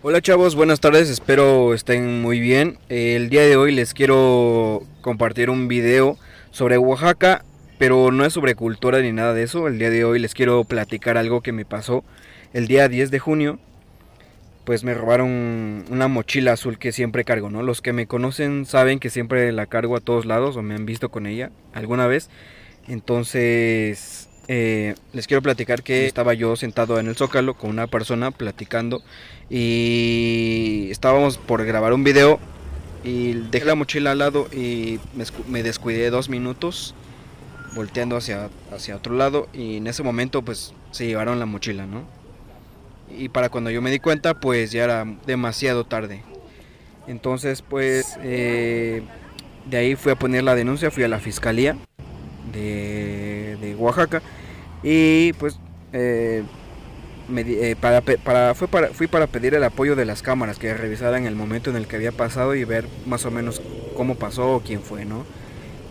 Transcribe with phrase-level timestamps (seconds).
[0.00, 2.78] Hola chavos, buenas tardes, espero estén muy bien.
[2.88, 6.16] El día de hoy les quiero compartir un video
[6.52, 7.44] sobre Oaxaca,
[7.78, 9.66] pero no es sobre cultura ni nada de eso.
[9.66, 12.04] El día de hoy les quiero platicar algo que me pasó
[12.52, 13.58] el día 10 de junio.
[14.64, 17.64] Pues me robaron una mochila azul que siempre cargo, ¿no?
[17.64, 20.86] Los que me conocen saben que siempre la cargo a todos lados o me han
[20.86, 22.30] visto con ella alguna vez.
[22.86, 28.30] Entonces eh, les quiero platicar que estaba yo sentado en el zócalo con una persona
[28.30, 29.02] platicando
[29.50, 32.40] y estábamos por grabar un video
[33.04, 35.00] y dejé la mochila al lado y
[35.46, 36.94] me, descuidé dos minutos
[37.74, 42.04] volteando hacia, hacia otro lado y en ese momento pues se llevaron la mochila, ¿no?
[43.16, 46.22] Y para cuando yo me di cuenta pues ya era demasiado tarde.
[47.06, 49.02] Entonces pues eh,
[49.66, 51.76] de ahí fui a poner la denuncia, fui a la fiscalía
[52.52, 54.22] de, Oaxaca
[54.82, 55.58] y pues
[55.92, 56.44] eh,
[57.36, 61.26] eh, para, para, fue para, fui para pedir el apoyo de las cámaras que revisaran
[61.26, 63.60] el momento en el que había pasado y ver más o menos
[63.94, 65.26] cómo pasó quién fue, ¿no?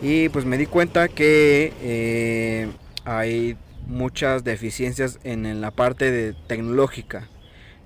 [0.02, 2.68] Y pues me di cuenta que eh,
[3.04, 7.28] hay muchas deficiencias en, la parte de tecnológica.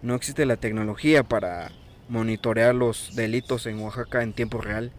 [0.02, 1.72] No existe la tecnología para
[2.08, 4.92] monitorear los delitos en Oaxaca en tiempo real.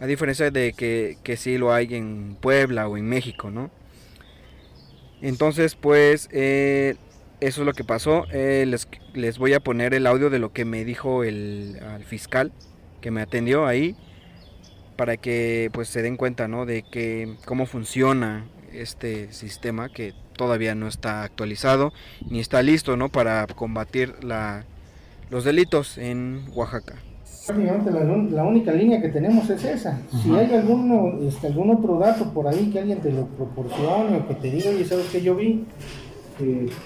[0.00, 3.70] A diferencia de que, que sí lo hay en Puebla o en México, ¿no?
[5.22, 6.96] Entonces, pues, eh,
[7.40, 8.26] eso es lo que pasó.
[8.32, 12.52] Eh, les, les, voy a poner el audio de lo que me dijo el, fiscal
[13.00, 13.96] que me atendió ahí
[14.96, 16.66] para que pues se den cuenta, ¿no?
[16.66, 21.92] De que cómo funciona este sistema que todavía no está actualizado
[22.28, 23.08] ni está listo, ¿no?
[23.08, 24.66] Para combatir la,
[25.30, 26.96] los delitos en Oaxaca.
[27.46, 29.98] Prácticamente la, única línea que tenemos es esa.
[30.22, 34.28] Si hay alguno, este, algún otro dato por ahí que alguien te lo proporcione o
[34.28, 35.64] que te diga, oye, ¿sabes que yo vi?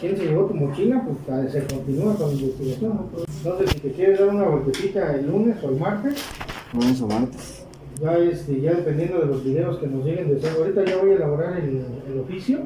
[0.00, 1.04] ¿Quién se llevó tu mochila?
[1.04, 2.98] Pues se continúa con la investigación.
[3.16, 6.24] sé si te quieres dar una vueltecita el lunes o el martes.
[6.72, 7.64] Lunes o martes.
[8.00, 10.56] Ya, este, ya dependiendo de los videos que nos lleguen de ser.
[10.56, 12.60] Ahorita ya voy a elaborar el, el oficio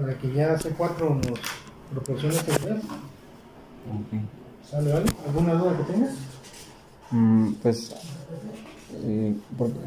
[0.00, 1.38] para que ya hace cuatro nos
[1.92, 2.76] proporcione este video.
[2.76, 4.20] Okay.
[4.68, 5.06] ¿Sale, vale?
[5.28, 6.14] ¿Alguna duda que tengas?
[7.10, 7.94] Mm, pues,
[9.04, 9.34] eh,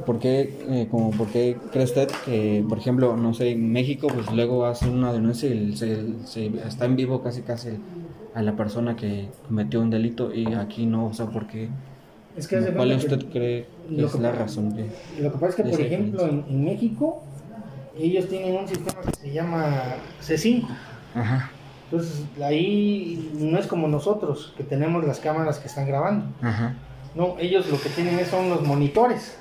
[0.05, 4.07] ¿por, qué, eh, como, ¿por qué cree usted que, por ejemplo, no sé, en México,
[4.07, 6.05] pues luego hace una denuncia y se,
[6.65, 7.69] está en vivo casi casi
[8.33, 11.07] a la persona que cometió un delito y aquí no?
[11.07, 11.69] O sea, ¿por qué?
[12.37, 14.75] Es que ¿Cuál usted cree que es la razón?
[15.19, 17.23] lo que pasa es que, por ejemplo, en, México,
[17.97, 20.65] ellos tienen un sistema que se llama C5.
[21.15, 21.51] Ajá.
[21.85, 26.27] Entonces, ahí no es como nosotros, que tenemos las cámaras que están grabando.
[26.41, 26.75] Ajá.
[27.15, 29.35] No, ellos lo que tienen son los monitores.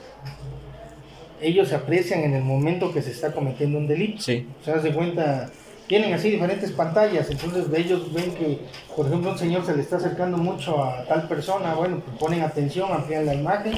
[1.40, 4.20] Ellos se aprecian en el momento que se está cometiendo un delito.
[4.22, 4.46] Sí.
[4.60, 5.50] O sea, de cuenta,
[5.86, 8.60] tienen así diferentes pantallas, entonces ellos ven que,
[8.94, 12.42] por ejemplo, un señor se le está acercando mucho a tal persona, bueno, pues ponen
[12.42, 13.74] atención, amplían la imagen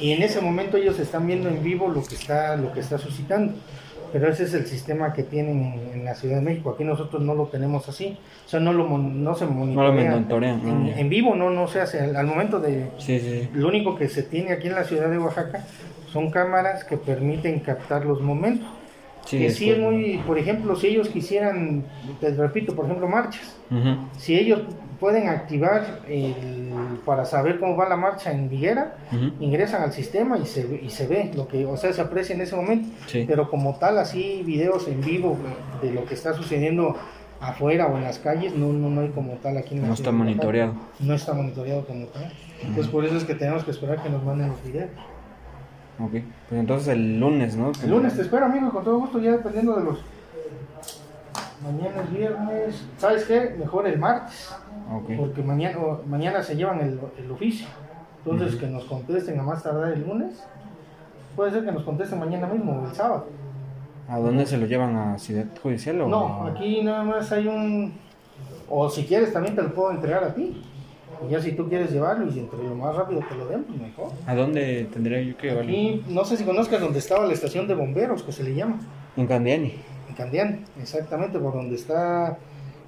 [0.00, 2.98] y en ese momento ellos están viendo en vivo lo que está, lo que está
[2.98, 3.54] suscitando
[4.12, 6.70] pero ese es el sistema que tienen en, la Ciudad de México.
[6.70, 10.56] Aquí nosotros no lo tenemos así, o sea, no, lo, no se monitorea.
[10.56, 12.90] No en, vivo no, no se hace, al, momento de...
[12.98, 13.48] Sí, sí.
[13.54, 15.64] Lo único que se tiene aquí en la ciudad de Oaxaca
[16.12, 18.68] son cámaras que permiten captar los momentos.
[19.24, 21.84] Sí, que sí es muy, por ejemplo, si ellos quisieran,
[22.20, 23.56] te repito, por ejemplo, marchas,
[24.18, 24.62] si ellos
[24.98, 26.00] pueden activar
[27.04, 28.96] para saber cómo va la marcha en Viguera,
[29.40, 32.40] ingresan al sistema y se, y se ve lo que, o sea, se aprecia en
[32.42, 32.88] ese momento,
[33.26, 35.36] pero como tal, así videos en vivo
[35.82, 36.96] de lo que está sucediendo
[37.40, 40.12] afuera o en las calles, no, no, no hay como tal aquí en No está
[40.12, 40.74] monitoreado.
[41.00, 42.32] No está monitoreado como tal.
[42.60, 44.90] Entonces por eso es que tenemos que esperar que nos manden los videos.
[46.02, 46.10] Ok,
[46.48, 47.72] pues entonces el lunes, ¿no?
[47.82, 49.98] El lunes te espero, amigo, con todo gusto, ya dependiendo de los...
[51.62, 53.54] Mañana es viernes, ¿sabes qué?
[53.56, 54.52] Mejor el martes.
[55.16, 57.68] Porque mañana, mañana se llevan el, el oficio.
[58.24, 60.42] Entonces, que nos contesten a más tardar el lunes.
[61.36, 63.26] Puede ser que nos contesten mañana mismo el sábado.
[64.08, 64.96] ¿A dónde se lo llevan?
[64.96, 66.00] ¿A Ciudad Judicial?
[66.02, 67.94] O no, aquí nada más hay un.
[68.68, 70.62] O si quieres, también te lo puedo entregar a ti.
[71.26, 73.80] Y ya si tú quieres llevarlo y entre lo más rápido te lo den, pues
[73.80, 74.10] mejor.
[74.26, 75.70] ¿A dónde tendría yo que llevarlo?
[75.70, 78.78] Aquí, no sé si conozcas donde estaba la estación de bomberos, que se le llama.
[79.16, 79.74] En Candiani.
[80.08, 82.38] En Candiani, exactamente, por donde está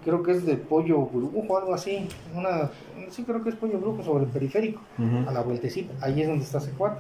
[0.05, 2.07] creo que es de pollo brujo, algo así.
[2.35, 2.71] Una,
[3.09, 4.81] sí, creo que es pollo brujo sobre el periférico,
[5.27, 5.95] a la vueltecita.
[6.05, 6.97] Ahí es donde está C4.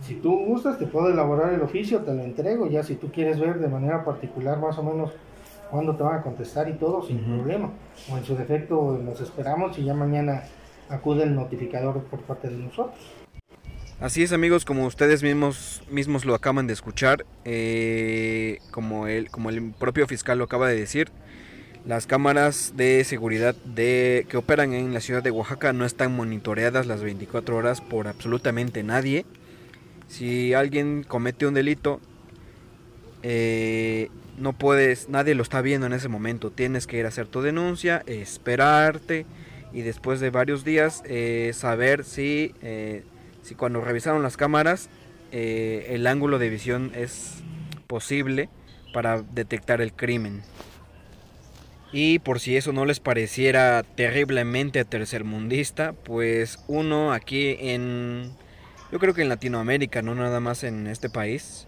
[0.00, 2.66] Si tú gustas, te puedo elaborar el oficio, te lo entrego.
[2.68, 5.10] Ya si tú quieres ver de manera particular más o menos
[5.70, 7.70] cuándo te van a contestar y todo, sin problema.
[8.10, 10.44] O en su defecto, nos esperamos y ya mañana
[10.88, 12.96] acude el notificador por parte de nosotros.
[14.00, 19.50] Así es amigos, como ustedes mismos, mismos lo acaban de escuchar, eh, como, el, como
[19.50, 21.10] el propio fiscal lo acaba de decir,
[21.84, 26.86] Las cámaras de seguridad de, que operan en la ciudad de Oaxaca no están monitoreadas
[26.86, 29.24] las 24 horas por absolutamente nadie.
[30.06, 32.00] Si alguien comete un delito,
[33.22, 36.50] eh, no puedes, nadie lo está viendo en ese momento.
[36.50, 39.26] Tienes que ir a hacer tu denuncia, esperarte
[39.72, 43.04] y después de varios días eh, saber si, eh,
[43.42, 44.88] si cuando revisaron las cámaras
[45.30, 47.42] el ángulo de visión es
[47.86, 48.48] posible
[48.94, 50.42] para detectar el crimen.
[51.92, 58.32] Y por si eso no les pareciera terriblemente tercermundista, pues uno aquí en,
[58.90, 61.67] yo creo que en Latinoamérica, no nada más en este país,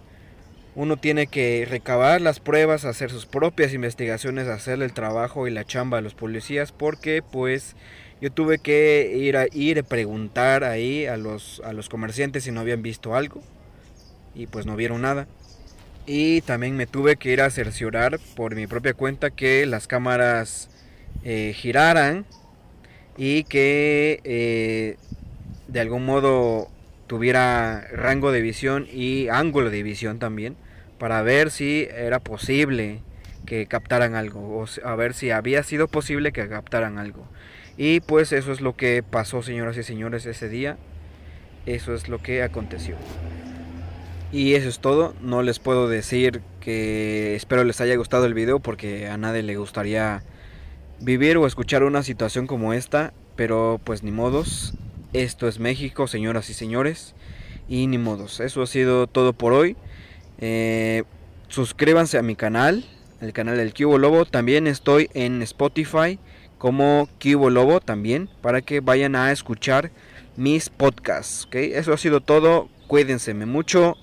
[0.81, 5.67] uno tiene que recabar las pruebas, hacer sus propias investigaciones, hacerle el trabajo y la
[5.67, 7.77] chamba a los policías, porque pues
[8.23, 12.61] yo tuve que ir a ir preguntar ahí a los, a los comerciantes si no
[12.61, 13.43] habían visto algo
[14.35, 15.27] y pues no vieron nada.
[16.07, 20.71] Y también me tuve que ir a cerciorar por mi propia cuenta que las cámaras
[21.25, 22.25] eh, giraran
[23.19, 24.97] y que eh,
[25.69, 26.71] de algún modo
[27.07, 30.57] tuviera rango de visión y ángulo de visión también
[31.01, 33.01] para ver si era posible
[33.47, 37.27] que captaran algo o a ver si había sido posible que captaran algo.
[37.79, 40.77] Y pues eso es lo que pasó, señoras y señores, ese día.
[41.65, 42.97] Eso es lo que aconteció.
[44.31, 48.61] Y eso es todo, no les puedo decir que espero les haya gustado el video
[48.61, 50.23] porque a nadie le gustaría
[51.01, 54.75] vivir o escuchar una situación como esta, pero pues ni modos,
[55.15, 57.15] esto es México, señoras y señores,
[57.71, 59.79] y ni modos, eso ha sido todo por hoy.
[60.41, 61.05] Eh,
[61.49, 62.85] suscríbanse a mi canal,
[63.21, 66.19] el canal del Cubo Lobo, también estoy en Spotify
[66.59, 69.91] como Cubo Lobo también, para que vayan a escuchar
[70.37, 71.55] mis podcasts, ¿ok?
[71.57, 73.97] Eso ha sido todo, cuídense mucho.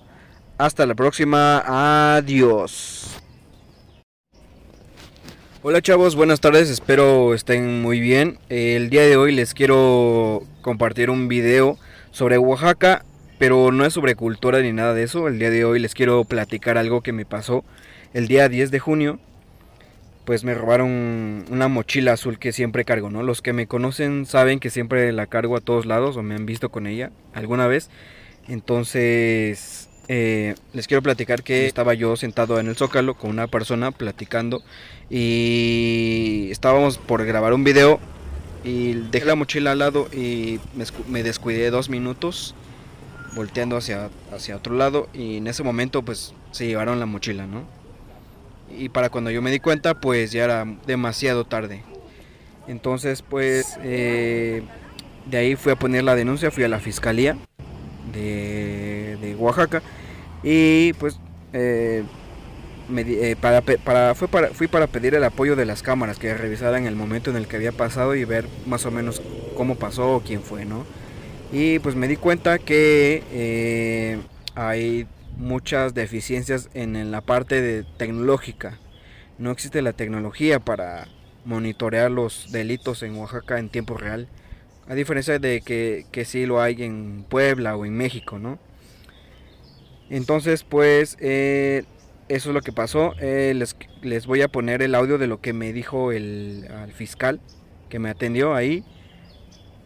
[0.58, 2.16] Hasta la próxima.
[2.16, 3.22] Adiós.
[5.62, 8.40] Hola chavos, buenas tardes, espero estén muy bien.
[8.50, 11.78] El día de hoy les quiero compartir un video
[12.12, 13.04] sobre Oaxaca,
[13.38, 15.28] pero no es sobre cultura ni nada de eso.
[15.28, 17.64] El día de hoy les quiero platicar algo que me pasó
[18.14, 19.20] el día 10 de junio.
[20.26, 23.24] Pues me robaron una mochila azul que siempre cargo, ¿no?
[23.24, 26.46] Los que me conocen saben que siempre la cargo a todos lados o me han
[26.46, 27.90] visto con ella alguna vez.
[28.50, 33.92] Entonces eh, les quiero platicar que estaba yo sentado en el zócalo con una persona
[33.92, 34.64] platicando
[35.10, 38.00] y estábamos por grabar un video
[38.64, 40.60] y dejé la mochila al lado y
[41.08, 42.56] me, descuidé dos minutos
[43.38, 47.64] volteando hacia, hacia otro lado y en ese momento pues se llevaron la mochila, ¿no?
[48.76, 51.84] Y para cuando yo me di cuenta pues ya era demasiado tarde.
[52.68, 54.64] Entonces pues eh,
[55.28, 57.38] de ahí fui a poner la denuncia, fui a la fiscalía
[58.12, 59.84] de, Oaxaca
[60.42, 61.20] y pues
[61.54, 62.04] eh,
[62.96, 66.88] eh, para, para, fue para, fui para pedir el apoyo de las cámaras que revisaran
[66.88, 69.22] el momento en el que había pasado y ver más o menos
[69.56, 70.86] cómo pasó o quién fue, ¿no?
[71.52, 74.20] Y pues me di cuenta que eh,
[74.56, 75.08] hay
[75.38, 78.80] muchas deficiencias en, la parte de tecnológica.
[79.38, 81.08] No existe la tecnología para
[81.46, 84.28] monitorear los delitos en Oaxaca en tiempo real.
[84.88, 88.60] A diferencia de que, que sí lo hay en Puebla o en México, ¿no?
[90.10, 91.84] Entonces, pues, eh,
[92.30, 93.14] eso es lo que pasó.
[93.20, 97.40] Eh, les, les, voy a poner el audio de lo que me dijo el, fiscal
[97.90, 98.84] que me atendió ahí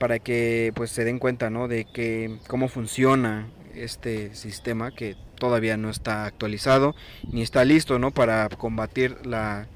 [0.02, 1.68] para que pues se den cuenta, ¿no?
[1.68, 6.96] De que cómo funciona este sistema que todavía no está actualizado
[7.32, 8.10] ni está listo, ¿no?
[8.10, 9.68] Para combatir la,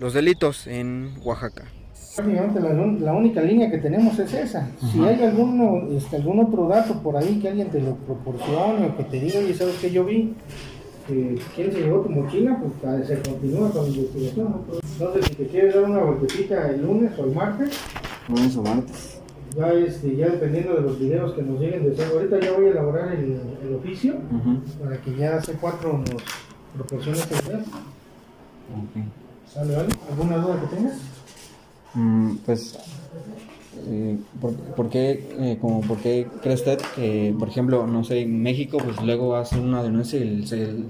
[0.00, 1.66] los delitos en Oaxaca.
[2.16, 2.60] Prácticamente
[3.04, 4.70] la, única línea que tenemos es esa.
[4.90, 8.96] Si hay alguno, este, algún otro dato por ahí que alguien te lo proporcione o
[8.96, 10.32] que te diga, y sabes que yo vi,
[11.06, 14.62] que quién se llevó tu mochila, pues se continúa con la investigación.
[14.72, 17.78] sé si te quieres dar una vueltecita el lunes o el martes.
[18.28, 19.17] Lunes o martes.
[19.58, 22.12] Ya, este, ya dependiendo de los videos que nos lleguen de ser.
[22.12, 24.14] Ahorita ya voy a elaborar el, el oficio
[24.80, 26.22] para que ya hace cuatro nos
[26.76, 27.64] proporcione este video.
[29.52, 29.88] ¿Sale, vale?
[30.08, 30.98] ¿Alguna duda que tengas?
[31.94, 32.78] Mm, pues,
[33.88, 34.16] eh,
[34.76, 38.78] ¿por, qué, eh, como, ¿por qué cree usted que, por ejemplo, no sé, en México,
[38.78, 40.84] pues luego hace una denuncia y se,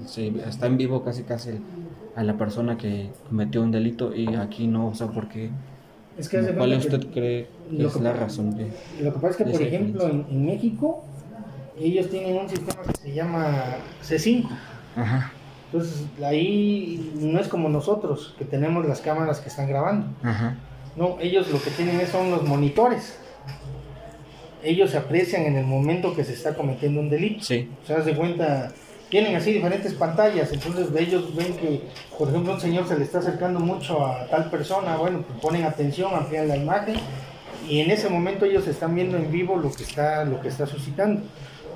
[0.47, 1.51] está en vivo casi casi
[2.15, 4.89] a la persona que cometió un delito y aquí no?
[4.89, 5.49] O sea, ¿por qué?
[6.19, 8.55] Es que ¿Cuál usted cree que es la razón?
[8.55, 8.69] De,
[9.01, 11.05] lo que pasa es que, por ejemplo, en, México,
[11.79, 14.49] ellos tienen un sistema que se llama C5.
[14.97, 15.31] Ajá.
[15.71, 20.07] Entonces, ahí no es como nosotros, que tenemos las cámaras que están grabando.
[20.23, 20.57] Ajá.
[20.97, 23.17] No, ellos lo que tienen son los monitores.
[24.61, 27.45] Ellos se aprecian en el momento que se está cometiendo un delito.
[27.45, 27.69] Sí.
[27.81, 28.73] O sea, se cuenta,
[29.09, 31.81] tienen así diferentes pantallas, entonces ellos ven que,
[32.17, 35.63] por ejemplo, un señor se le está acercando mucho a tal persona, bueno, pues ponen
[35.63, 36.95] atención, amplían la imagen
[37.67, 40.65] y en ese momento ellos están viendo en vivo lo que está, lo que está
[40.65, 41.21] suscitando.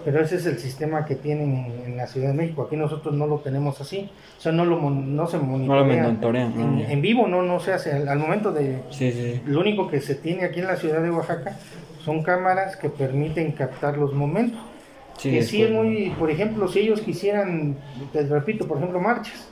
[0.05, 2.63] Pero ese es el sistema que tienen en, la Ciudad de México.
[2.63, 4.09] Aquí nosotros no lo tenemos así.
[4.37, 6.07] O sea, no, lo, no se monitorea.
[6.09, 7.93] en, en, vivo no, no se hace.
[7.93, 8.79] Al, momento de...
[8.89, 9.41] Sí, sí.
[9.45, 11.57] Lo único que se tiene aquí en la ciudad de Oaxaca
[12.03, 14.59] son cámaras que permiten captar los momentos.
[15.17, 17.77] Sí, que sí es muy, por ejemplo, si ellos quisieran,
[18.11, 19.47] te repito, por ejemplo, marchas,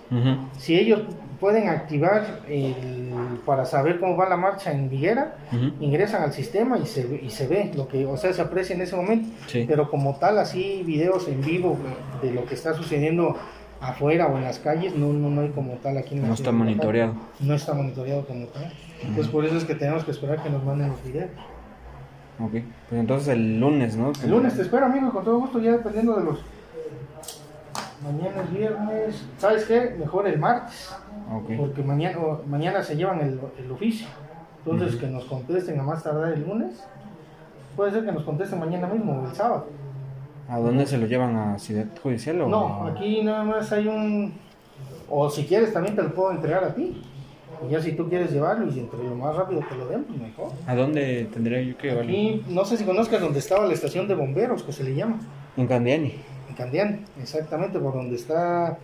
[0.58, 1.02] si ellos
[1.40, 3.10] pueden activar el,
[3.46, 5.36] para saber cómo va la marcha en Viguera,
[5.80, 8.82] ingresan al sistema y se, y se ve lo que, o sea, se aprecia en
[8.82, 9.30] ese momento,
[9.68, 11.78] pero como tal, así videos en vivo
[12.22, 13.38] de lo que está sucediendo
[13.82, 16.34] afuera o en las calles, no, no, no hay como tal aquí en la No
[16.36, 17.16] está monitoreado.
[17.40, 18.72] No está monitoreado como tal.
[19.02, 21.32] Entonces por eso es que tenemos que esperar que nos manden los videos.
[22.44, 22.52] Ok,
[22.90, 24.12] pues entonces el lunes, ¿no?
[24.24, 26.40] El lunes te espero, amigo, con todo gusto, ya dependiendo de los...
[28.04, 29.96] Mañana es viernes, ¿sabes qué?
[30.00, 30.92] Mejor el martes.
[31.44, 31.56] Okay.
[31.56, 32.18] Porque mañana,
[32.48, 34.08] mañana se llevan el, el oficio.
[34.66, 36.84] Entonces que nos contesten a más tardar el lunes.
[37.76, 39.68] Puede ser que nos contesten mañana mismo o el sábado.
[40.50, 41.36] ¿A dónde se lo llevan?
[41.36, 42.50] ¿A Ciudad Judicial o...?
[42.50, 44.34] No, aquí nada más hay un...
[45.10, 47.04] O si quieres también te lo puedo entregar a ti.
[47.68, 50.20] Y ya si tú quieres llevarlo y entre lo más rápido te lo den, pues
[50.20, 50.52] mejor.
[50.66, 52.12] ¿A dónde tendría yo que llevarlo?
[52.12, 55.20] Aquí, no sé si conozcas donde estaba la estación de bomberos, que se le llama.
[55.58, 56.16] En Candiani.
[56.50, 58.78] En Candiani, exactamente, por donde está,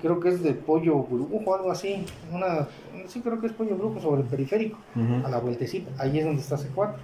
[0.00, 2.04] creo que es de pollo brujo o algo así.
[2.32, 2.68] Una,
[3.06, 4.78] sí, creo que es pollo brujo sobre el periférico,
[5.24, 5.90] a la vueltecita.
[5.98, 6.94] Ahí es donde está C4.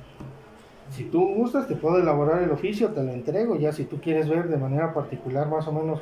[0.91, 3.57] Si tú gustas, te puedo elaborar el oficio, te lo entrego.
[3.57, 6.01] Ya si tú quieres ver de manera particular más o menos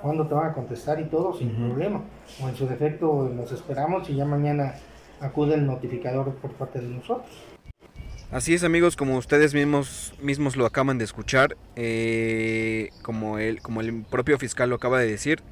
[0.00, 2.02] cuándo te van a contestar y todo, sin problema.
[2.42, 4.74] O en su defecto nos esperamos y ya mañana
[5.20, 7.26] acude el notificador por parte de nosotros.
[8.30, 13.80] Así es amigos, como ustedes mismos, mismos lo acaban de escuchar, eh, como, el, como
[13.80, 15.42] el propio fiscal lo acaba de decir,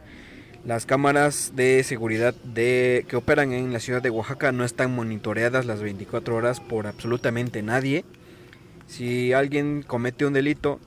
[0.66, 5.64] las cámaras de seguridad de, que operan en la ciudad de Oaxaca no están monitoreadas
[5.64, 8.04] las 24 horas por absolutamente nadie.
[8.86, 10.80] Si alguien comete un delito,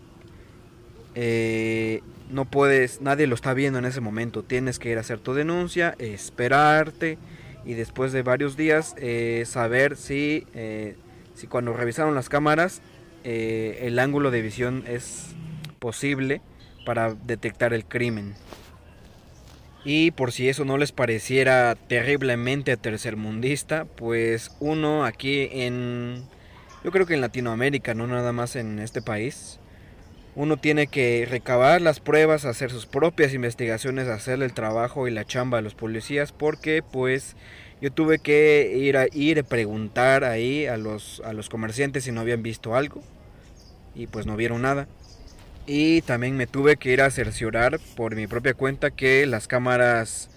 [1.22, 4.42] eh, no puedes, nadie lo está viendo en ese momento.
[4.42, 7.18] Tienes que ir a hacer tu denuncia, esperarte
[7.66, 10.96] y después de varios días eh, saber si, eh,
[11.36, 12.82] si cuando revisaron las cámaras
[13.26, 15.36] el ángulo de visión es
[15.80, 16.42] posible
[16.86, 18.34] para detectar el crimen.
[19.84, 26.24] Y por si eso no les pareciera terriblemente tercermundista, pues uno aquí en,
[26.86, 29.59] yo creo que en Latinoamérica, no nada más en este país,
[30.36, 35.26] uno tiene que recabar las pruebas, hacer sus propias investigaciones, hacerle el trabajo y la
[35.26, 37.36] chamba a los policías, porque pues
[37.82, 42.12] yo tuve que ir a ir a preguntar ahí a los, a los comerciantes si
[42.12, 43.02] no habían visto algo
[43.96, 44.88] y pues no vieron nada.
[45.66, 50.30] Y también me tuve que ir a cerciorar por mi propia cuenta que las cámaras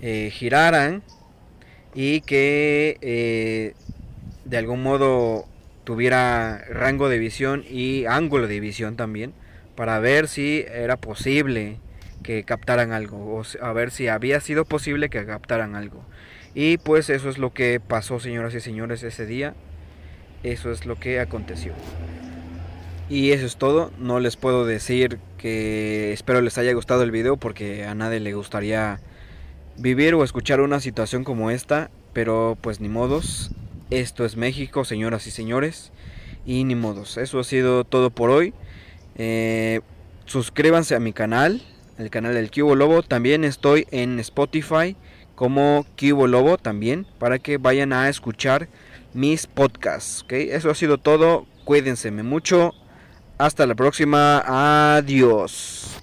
[0.00, 1.02] eh, giraran
[1.94, 3.74] y que eh,
[4.44, 5.46] de algún modo
[5.86, 9.32] tuviera rango de visión y ángulo de visión también
[9.76, 11.78] para ver si era posible
[12.24, 16.04] que captaran algo o a ver si había sido posible que captaran algo.
[16.54, 19.54] Y pues eso es lo que pasó, señoras y señores, ese día.
[20.42, 21.72] Eso es lo que aconteció.
[23.08, 23.92] Y eso es todo.
[23.98, 28.32] No les puedo decir que espero les haya gustado el video porque a nadie le
[28.32, 28.98] gustaría
[29.76, 31.90] vivir o escuchar una situación como esta.
[32.12, 33.52] Pero pues ni modos.
[33.90, 35.92] Esto es México, señoras y señores.
[36.44, 37.16] Y ni modos.
[37.16, 38.54] Eso ha sido todo por hoy.
[39.16, 39.80] Eh,
[40.26, 41.62] suscríbanse a mi canal,
[41.98, 43.02] el canal del Cubo Lobo.
[43.02, 44.96] También estoy en Spotify
[45.34, 48.68] como Cubo Lobo también para que vayan a escuchar
[49.14, 50.22] mis podcasts.
[50.24, 50.50] ¿okay?
[50.50, 51.46] Eso ha sido todo.
[51.64, 52.74] Cuídense mucho.
[53.38, 54.96] Hasta la próxima.
[54.96, 56.02] Adiós.